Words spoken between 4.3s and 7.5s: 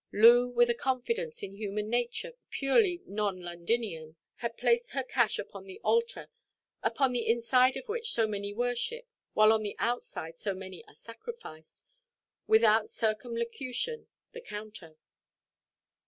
had placed her cash upon the altar, upon the